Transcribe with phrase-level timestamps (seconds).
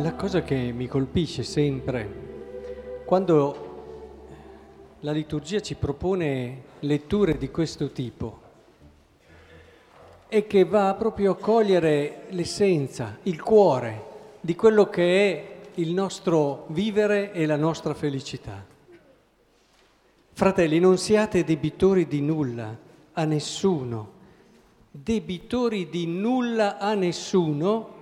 [0.00, 8.40] La cosa che mi colpisce sempre, quando la liturgia ci propone letture di questo tipo,
[10.28, 14.04] è che va proprio a cogliere l'essenza, il cuore
[14.42, 18.62] di quello che è il nostro vivere e la nostra felicità.
[20.30, 22.76] Fratelli, non siate debitori di nulla
[23.14, 24.10] a nessuno,
[24.90, 27.95] debitori di nulla a nessuno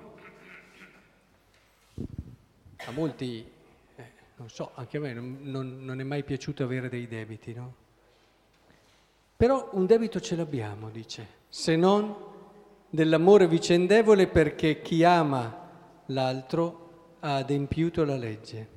[2.86, 3.44] a molti,
[3.96, 7.52] eh, non so, anche a me non, non, non, è mai piaciuto avere dei debiti,
[7.54, 7.74] no?
[9.36, 12.14] Però un debito ce l'abbiamo, dice, se non
[12.88, 15.68] dell'amore vicendevole perché chi ama
[16.06, 18.68] l'altro ha adempiuto la legge.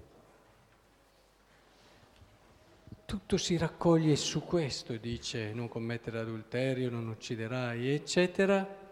[3.05, 8.85] Tutto si raccoglie su questo, dice, non commettere adulterio, non ucciderai, eccetera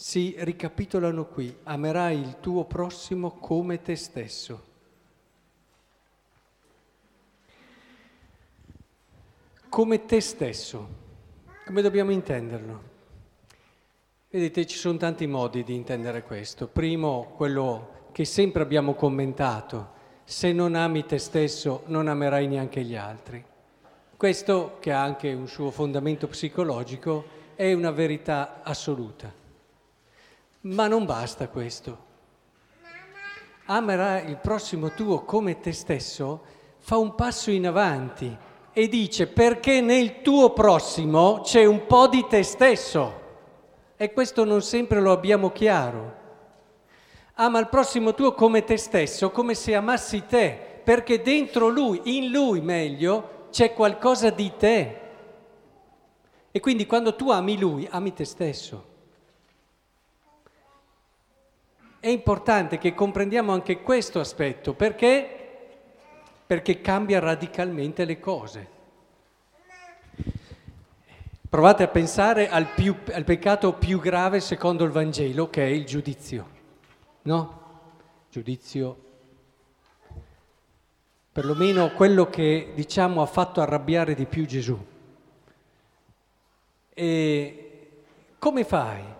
[0.00, 4.62] si ricapitolano qui, amerai il tuo prossimo come te stesso.
[9.68, 10.88] Come te stesso,
[11.66, 12.82] come dobbiamo intenderlo?
[14.30, 16.68] Vedete, ci sono tanti modi di intendere questo.
[16.68, 22.94] Primo, quello che sempre abbiamo commentato, se non ami te stesso non amerai neanche gli
[22.94, 23.44] altri.
[24.16, 27.24] Questo, che ha anche un suo fondamento psicologico,
[27.56, 29.46] è una verità assoluta.
[30.60, 32.06] Ma non basta questo.
[33.66, 36.42] Amerà il prossimo tuo come te stesso,
[36.78, 38.36] fa un passo in avanti
[38.72, 43.26] e dice perché nel tuo prossimo c'è un po' di te stesso.
[43.96, 46.16] E questo non sempre lo abbiamo chiaro.
[47.34, 52.30] Ama il prossimo tuo come te stesso, come se amassi te, perché dentro lui, in
[52.30, 55.00] lui meglio, c'è qualcosa di te.
[56.50, 58.87] E quindi quando tu ami lui, ami te stesso.
[62.00, 65.76] È importante che comprendiamo anche questo aspetto perché,
[66.46, 68.76] perché cambia radicalmente le cose.
[71.48, 75.86] Provate a pensare al, più, al, peccato più grave secondo il Vangelo, che è il
[75.86, 76.46] giudizio.
[77.22, 77.62] No?
[78.30, 78.96] Giudizio.
[81.32, 84.78] Perlomeno quello che diciamo ha fatto arrabbiare di più Gesù.
[86.94, 87.90] E
[88.38, 89.16] come fai?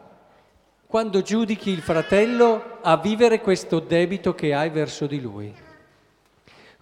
[0.88, 5.54] Quando giudichi il fratello a vivere questo debito che hai verso di lui?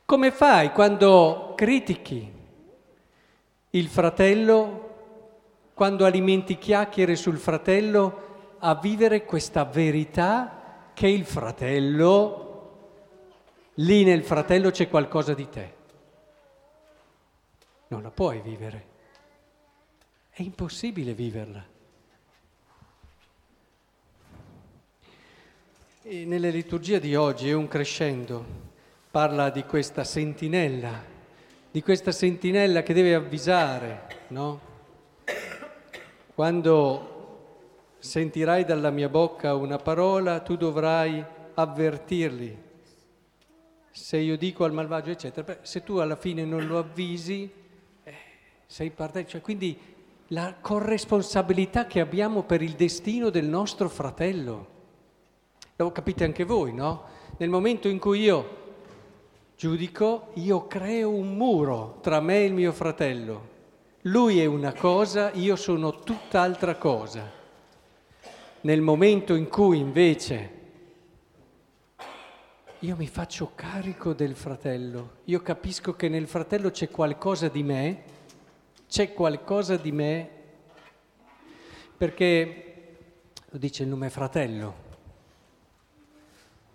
[0.04, 2.32] Come fai quando critichi
[3.70, 4.94] il fratello,
[5.74, 12.92] quando alimenti chiacchiere sul fratello, a vivere questa verità che il fratello,
[13.74, 15.74] lì nel fratello c'è qualcosa di te?
[17.88, 18.86] Non la puoi vivere.
[20.30, 21.74] È impossibile viverla.
[26.08, 28.44] E nelle liturgie di oggi è un crescendo,
[29.10, 31.02] parla di questa sentinella,
[31.68, 34.60] di questa sentinella che deve avvisare, no?
[36.32, 41.24] Quando sentirai dalla mia bocca una parola, tu dovrai
[41.54, 42.56] avvertirli.
[43.90, 47.50] Se io dico al malvagio, eccetera, Beh, se tu alla fine non lo avvisi,
[48.04, 48.14] eh,
[48.64, 49.26] sei parte.
[49.26, 49.76] Cioè, quindi
[50.28, 54.74] la corresponsabilità che abbiamo per il destino del nostro fratello.
[55.76, 57.04] Lo capite anche voi, no?
[57.36, 58.64] Nel momento in cui io
[59.56, 63.54] giudico, io creo un muro tra me e il mio fratello.
[64.02, 67.30] Lui è una cosa, io sono tutt'altra cosa.
[68.62, 70.54] Nel momento in cui invece
[72.78, 78.02] io mi faccio carico del fratello, io capisco che nel fratello c'è qualcosa di me,
[78.88, 80.30] c'è qualcosa di me,
[81.96, 82.96] perché
[83.50, 84.84] lo dice il nome fratello,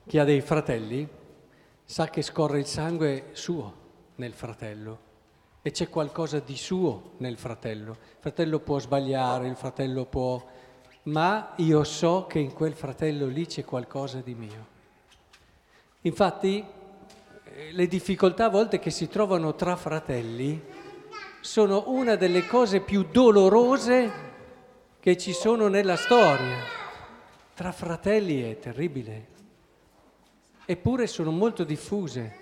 [0.06, 1.07] chi ha dei fratelli
[1.83, 3.74] sa che scorre il sangue suo
[4.15, 5.09] nel fratello
[5.62, 7.92] e c'è qualcosa di suo nel fratello.
[7.92, 10.44] Il fratello può sbagliare, il fratello può...
[11.03, 14.68] ma io so che in quel fratello lì c'è qualcosa di mio.
[16.01, 16.65] Infatti
[17.44, 20.59] eh, le difficoltà a volte che si trovano tra fratelli
[21.42, 24.30] sono una delle cose più dolorose
[25.00, 26.57] che ci sono nella storia.
[27.53, 29.39] Tra fratelli è terribile.
[30.71, 32.33] Eppure sono molto diffuse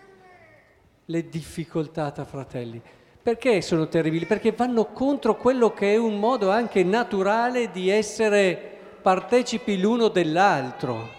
[1.06, 2.80] le difficoltà tra fratelli.
[3.24, 4.28] Perché sono terribili?
[4.28, 11.10] Perché vanno contro quello che è un modo anche naturale di essere partecipi l'uno dell'altro.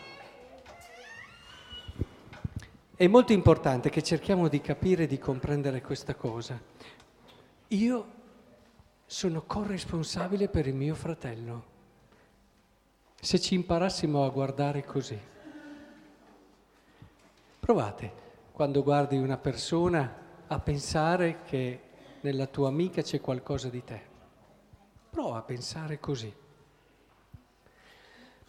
[2.94, 6.60] È molto importante che cerchiamo di capire e di comprendere questa cosa.
[7.66, 8.06] Io
[9.04, 11.64] sono corresponsabile per il mio fratello.
[13.20, 15.18] Se ci imparassimo a guardare così.
[17.70, 18.12] Provate,
[18.50, 20.12] quando guardi una persona,
[20.48, 21.80] a pensare che
[22.22, 24.00] nella tua amica c'è qualcosa di te.
[25.08, 26.34] Prova a pensare così.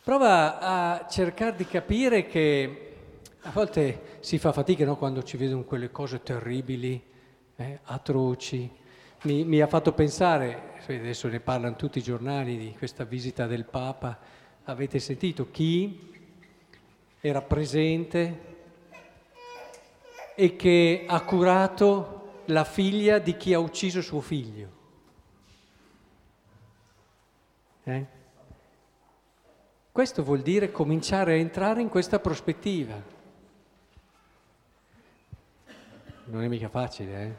[0.04, 2.94] Prova a cercare di capire che
[3.42, 4.98] a volte si fa fatica no?
[4.98, 7.00] quando ci vedono quelle cose terribili,
[7.58, 8.72] eh, atroci.
[9.22, 13.66] Mi, mi, ha fatto pensare, adesso ne parlano tutti i giornali di questa visita del
[13.66, 14.18] Papa,
[14.64, 16.10] avete sentito chi
[17.20, 18.50] era presente
[20.42, 24.70] e che ha curato la figlia di chi ha ucciso suo figlio?
[27.84, 28.06] Eh?
[29.92, 33.00] Questo vuol dire cominciare a entrare in questa prospettiva.
[36.24, 37.34] Non è mica facile, eh?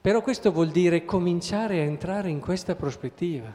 [0.00, 3.52] Però questo vuol dire cominciare a entrare in questa prospettiva.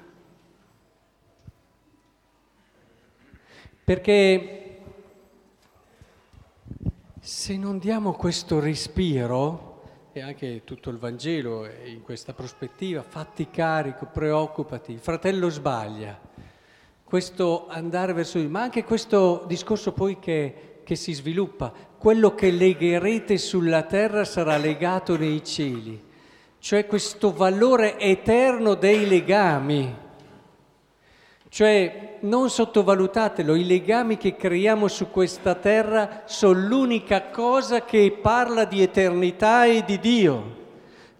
[3.85, 4.60] Perché
[7.23, 13.51] se non diamo questo respiro, e anche tutto il Vangelo è in questa prospettiva, fatti
[13.51, 16.19] carico, preoccupati, il fratello sbaglia
[17.11, 22.51] questo andare verso lui, ma anche questo discorso poi che, che si sviluppa, quello che
[22.51, 26.01] legherete sulla terra sarà legato nei cieli,
[26.57, 29.93] cioè questo valore eterno dei legami.
[31.53, 38.63] Cioè, non sottovalutatelo, i legami che creiamo su questa terra sono l'unica cosa che parla
[38.63, 40.59] di eternità e di Dio.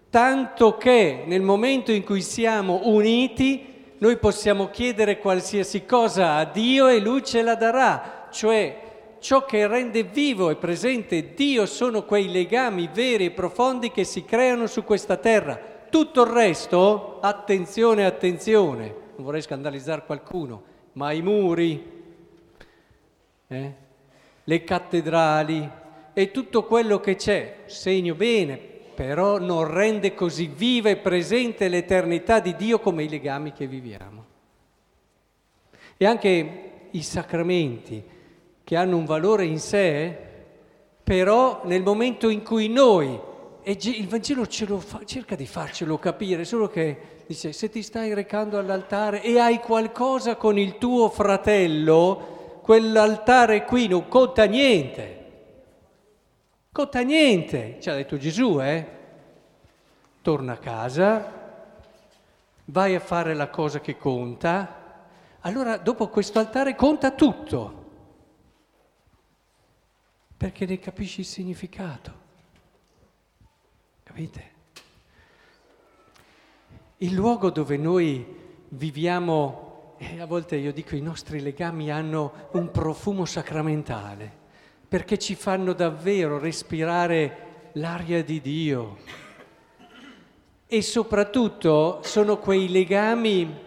[0.08, 6.88] Tanto che nel momento in cui siamo uniti, noi possiamo chiedere qualsiasi cosa a Dio
[6.88, 8.78] e Lui ce la darà, cioè
[9.18, 14.24] ciò che rende vivo e presente Dio sono quei legami veri e profondi che si
[14.24, 15.60] creano su questa terra.
[15.90, 20.62] Tutto il resto, attenzione, attenzione, non vorrei scandalizzare qualcuno,
[20.94, 21.90] ma i muri,
[23.48, 23.74] eh,
[24.44, 25.70] le cattedrali
[26.12, 32.40] e tutto quello che c'è, segno bene, però non rende così viva e presente l'eternità
[32.40, 34.24] di Dio come i legami che viviamo.
[35.96, 38.02] E anche i sacramenti
[38.64, 40.16] che hanno un valore in sé,
[41.02, 43.18] però nel momento in cui noi,
[43.64, 44.44] e il Vangelo
[44.80, 49.60] fa, cerca di farcelo capire, solo che dice se ti stai recando all'altare e hai
[49.60, 55.20] qualcosa con il tuo fratello, quell'altare qui non conta niente.
[56.72, 58.86] Conta niente, ci ha detto Gesù, eh?
[60.22, 61.40] Torna a casa,
[62.66, 65.06] vai a fare la cosa che conta,
[65.40, 67.84] allora dopo questo altare conta tutto,
[70.36, 72.21] perché ne capisci il significato.
[74.12, 74.50] Capite?
[76.98, 78.22] Il luogo dove noi
[78.68, 84.40] viviamo, e a volte io dico i nostri legami hanno un profumo sacramentale
[84.86, 88.98] perché ci fanno davvero respirare l'aria di Dio.
[90.66, 93.60] E soprattutto sono quei legami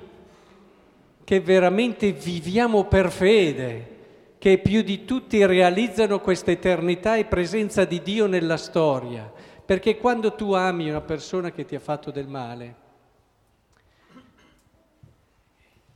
[1.24, 3.96] che veramente viviamo per fede,
[4.38, 9.34] che più di tutti realizzano questa eternità e presenza di Dio nella storia.
[9.66, 12.76] Perché quando tu ami una persona che ti ha fatto del male,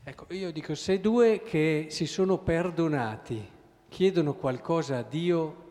[0.04, 3.48] ecco, io dico, se due che si sono perdonati,
[3.88, 5.68] chiedono qualcosa a Dio,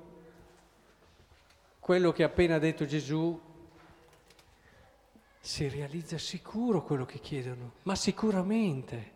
[1.80, 3.40] quello che ha appena detto Gesù,
[5.40, 9.12] si realizza sicuro quello che chiedono, ma sicuramente,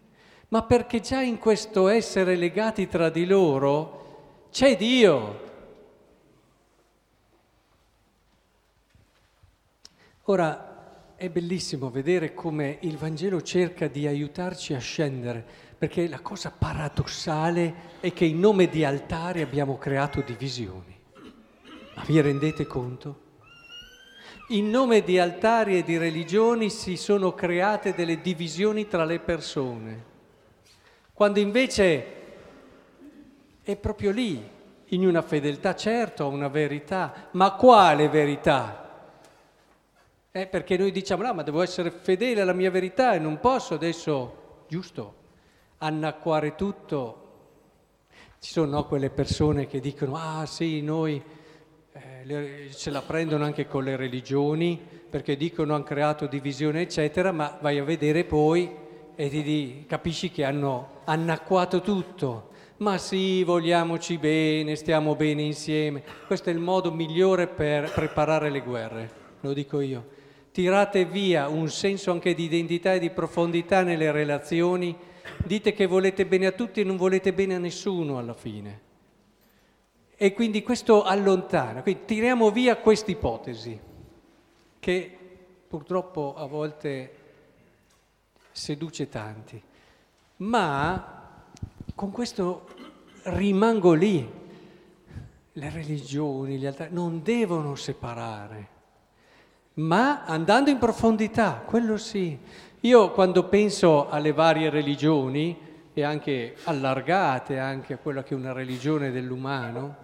[0.49, 5.51] ma perché già in questo essere legati tra di loro c'è Dio.
[10.27, 15.45] Ora, è bellissimo vedere come il Vangelo cerca di aiutarci a scendere,
[15.77, 20.97] perché la cosa paradossale è che in nome di altare abbiamo creato divisioni.
[21.95, 23.21] Ma vi rendete conto?
[24.49, 30.05] In nome di altari e di religioni si sono create delle divisioni tra le persone,
[31.13, 32.07] quando invece
[33.61, 34.41] è proprio lì,
[34.87, 38.82] in una fedeltà certo, a una verità, ma quale verità?
[40.35, 43.75] Eh, perché noi diciamo, no, ma devo essere fedele alla mia verità e non posso
[43.75, 45.15] adesso, giusto,
[45.77, 47.19] annacquare tutto.
[48.39, 51.23] Ci sono no, quelle persone che dicono, ah sì, noi
[51.93, 57.59] eh, ce la prendono anche con le religioni, perché dicono hanno creato divisione, eccetera, ma
[57.61, 58.75] vai a vedere poi
[59.15, 62.49] e ti di, capisci che hanno annacquato tutto.
[62.79, 66.03] Ma sì, vogliamoci bene, stiamo bene insieme.
[66.27, 69.11] Questo è il modo migliore per preparare le guerre,
[69.41, 70.21] lo dico io
[70.53, 74.95] tirate via un senso anche di identità e di profondità nelle relazioni,
[75.45, 78.81] dite che volete bene a tutti e non volete bene a nessuno alla fine.
[80.15, 83.81] E quindi questo allontana, quindi tiriamo via questa ipotesi
[84.79, 85.19] che
[85.67, 87.17] purtroppo a volte
[88.53, 89.61] seduce tanti,
[90.37, 91.41] ma
[91.95, 92.69] con questo
[93.25, 94.41] rimango lì.
[95.55, 98.69] Le religioni, gli altari non devono separare,
[99.75, 102.39] ma andando in profondità, quello sì.
[102.81, 108.53] Io quando penso alle varie religioni, e anche allargate anche a quella che è una
[108.53, 109.97] religione dell'umano,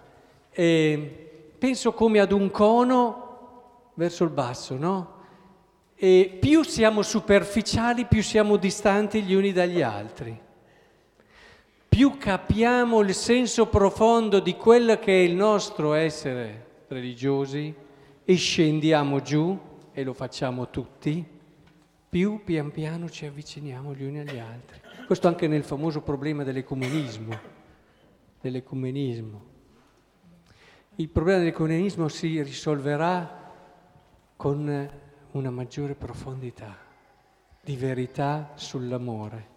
[0.51, 5.17] penso come ad un cono verso il basso, no?
[5.95, 10.39] E più siamo superficiali, più siamo distanti gli uni dagli altri.
[11.89, 17.73] Più capiamo il senso profondo di quello che è il nostro essere religiosi
[18.29, 19.59] e scendiamo giù,
[19.91, 21.25] e lo facciamo tutti,
[22.07, 24.79] più pian piano ci avviciniamo gli uni agli altri.
[25.07, 27.39] Questo anche nel famoso problema dell'ecumenismo.
[28.39, 29.45] dell'ecumenismo.
[30.97, 33.51] Il problema dell'ecumenismo si risolverà
[34.35, 34.89] con
[35.31, 36.77] una maggiore profondità
[37.63, 39.47] di verità sull'amore,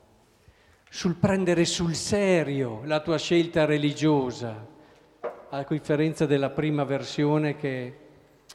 [0.89, 4.67] sul prendere sul serio la tua scelta religiosa,
[5.51, 8.02] a differenza della prima versione che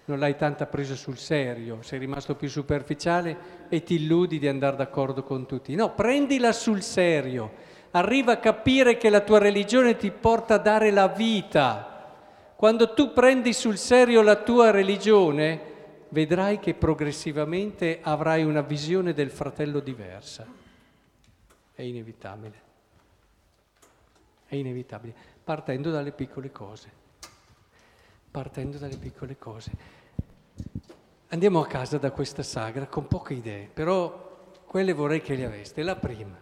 [0.07, 4.77] non l'hai tanta presa sul serio, sei rimasto più superficiale e ti illudi di andare
[4.77, 5.75] d'accordo con tutti.
[5.75, 7.51] No, prendila sul serio,
[7.91, 12.15] arriva a capire che la tua religione ti porta a dare la vita.
[12.55, 15.75] Quando tu prendi sul serio la tua religione,
[16.09, 20.47] vedrai che progressivamente avrai una visione del fratello diversa.
[21.73, 22.65] È inevitabile.
[24.45, 26.89] È inevitabile, partendo dalle piccole cose.
[28.31, 29.71] Partendo dalle piccole cose.
[31.29, 35.83] Andiamo a casa da questa sagra con poche idee, però quelle vorrei che le aveste.
[35.83, 36.37] La prima,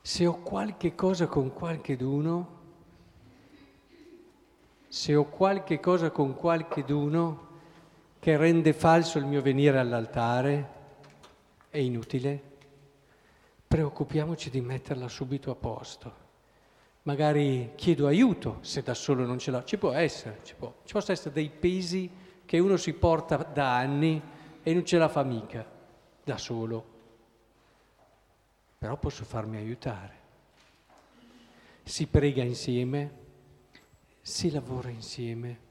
[0.00, 2.48] se ho qualche cosa con qualcheduno,
[4.88, 7.52] se ho qualche cosa con qualcheduno,
[8.18, 10.72] che rende falso il mio venire all'altare,
[11.70, 12.42] è inutile,
[13.68, 16.22] preoccupiamoci di metterla subito a posto.
[17.02, 20.94] Magari chiedo aiuto se da solo non ce l'ho, ci può essere, ci, può, ci
[20.94, 24.20] possono essere dei pesi che uno si porta da anni
[24.62, 25.64] e non ce la fa mica,
[26.22, 26.92] da solo.
[28.78, 30.22] Però posso farmi aiutare.
[31.82, 33.22] Si prega insieme,
[34.20, 35.64] si lavora insieme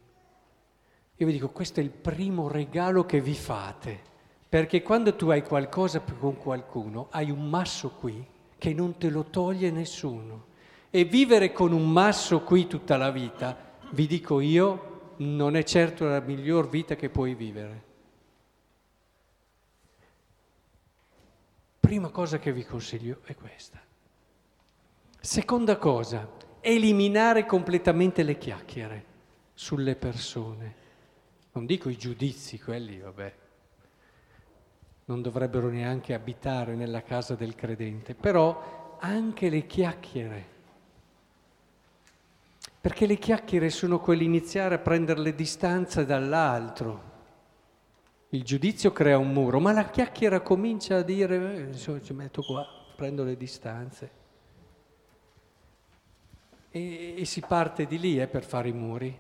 [1.17, 4.01] io vi dico, questo è il primo regalo che vi fate,
[4.49, 8.25] perché quando tu hai qualcosa con qualcuno, hai un masso qui
[8.57, 10.47] che non te lo toglie nessuno.
[10.89, 13.55] E vivere con un masso qui tutta la vita,
[13.91, 17.91] vi dico io, non è certo la miglior vita che puoi vivere.
[21.79, 23.81] Prima cosa che vi consiglio è questa.
[25.19, 26.29] Seconda cosa,
[26.61, 29.05] eliminare completamente le chiacchiere
[29.53, 30.75] sulle persone.
[31.51, 33.33] Non dico i giudizi, quelli, vabbè,
[35.05, 40.51] non dovrebbero neanche abitare nella casa del credente, però anche le chiacchiere.
[42.83, 47.11] Perché le chiacchiere sono quell'iniziare a prendere le distanze dall'altro.
[48.31, 52.41] Il giudizio crea un muro, ma la chiacchiera comincia a dire, eh, insomma, ci metto
[52.41, 54.11] qua, prendo le distanze.
[56.71, 59.17] E, e si parte di lì eh, per fare i muri.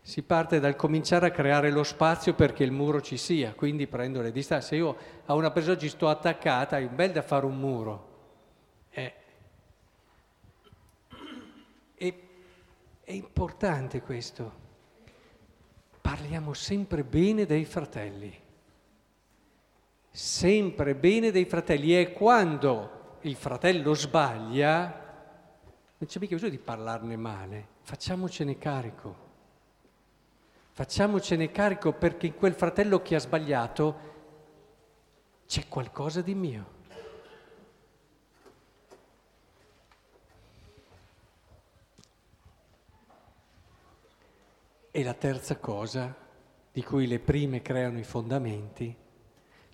[0.00, 4.22] Si parte dal cominciare a creare lo spazio perché il muro ci sia, quindi prendo
[4.22, 4.68] le distanze.
[4.68, 8.08] Se io a una persona ci sto attaccata, è bel da fare un muro.
[8.88, 9.14] Eh.
[11.96, 12.22] E,
[13.08, 14.52] è importante questo.
[15.98, 18.38] Parliamo sempre bene dei fratelli.
[20.10, 21.98] Sempre bene dei fratelli.
[21.98, 24.82] E quando il fratello sbaglia,
[25.96, 29.16] non c'è mica bisogno di parlarne male, facciamocene carico.
[30.72, 34.00] Facciamocene carico perché in quel fratello che ha sbagliato
[35.46, 36.77] c'è qualcosa di mio.
[44.98, 46.12] E la terza cosa,
[46.72, 48.92] di cui le prime creano i fondamenti,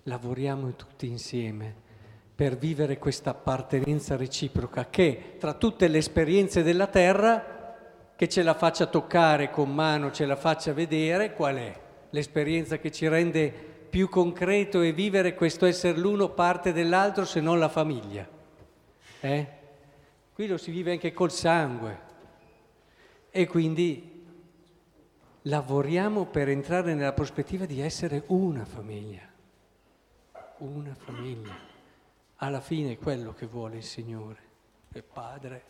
[0.03, 1.73] lavoriamo tutti insieme
[2.35, 7.73] per vivere questa appartenenza reciproca che tra tutte le esperienze della terra
[8.15, 11.79] che ce la faccia toccare con mano, ce la faccia vedere, qual è
[12.11, 13.51] l'esperienza che ci rende
[13.89, 18.29] più concreto e vivere questo essere l'uno parte dell'altro se non la famiglia.
[19.21, 19.47] Eh?
[20.35, 21.99] Qui lo si vive anche col sangue
[23.31, 24.13] e quindi
[25.47, 29.21] lavoriamo per entrare nella prospettiva di essere una famiglia,
[30.57, 31.73] una famiglia.
[32.37, 34.39] Alla fine è quello che vuole il Signore,
[34.93, 35.63] il Padre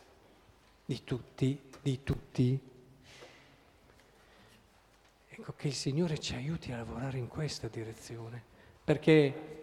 [0.85, 2.59] di tutti, di tutti.
[5.27, 8.41] Ecco che il Signore ci aiuti a lavorare in questa direzione,
[8.83, 9.53] perché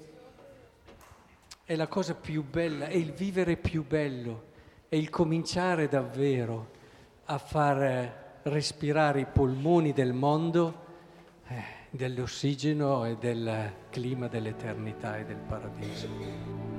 [1.64, 4.50] è la cosa più bella, è il vivere più bello,
[4.88, 6.80] è il cominciare davvero
[7.24, 10.74] a far respirare i polmoni del mondo
[11.48, 16.71] eh, dell'ossigeno e del clima dell'eternità e del paradiso.